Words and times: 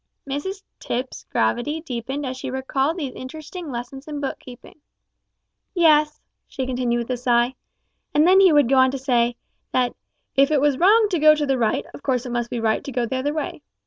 Mrs 0.27 0.63
Tipps' 0.79 1.25
gravity 1.25 1.79
deepened 1.79 2.25
as 2.25 2.35
she 2.35 2.49
recalled 2.49 2.97
these 2.97 3.13
interesting 3.13 3.69
lessons 3.69 4.07
in 4.07 4.19
book 4.19 4.39
keeping. 4.39 4.81
"Yes," 5.75 6.19
she 6.47 6.65
continued, 6.65 6.97
with 7.07 7.09
a 7.11 7.17
sigh, 7.17 7.53
"and 8.11 8.25
then 8.25 8.39
he 8.39 8.51
would 8.51 8.67
go 8.67 8.77
on 8.77 8.89
to 8.89 8.97
say, 8.97 9.35
that 9.73 9.95
`if 10.35 10.49
it 10.49 10.59
was 10.59 10.79
wrong 10.79 11.05
to 11.11 11.19
go 11.19 11.35
to 11.35 11.45
the 11.45 11.59
right, 11.59 11.85
of 11.93 12.01
course 12.01 12.25
it 12.25 12.31
must 12.31 12.49
be 12.49 12.59
right 12.59 12.83
to 12.83 12.91
go 12.91 13.05
the 13.05 13.17
other 13.17 13.31
way.' 13.31 13.61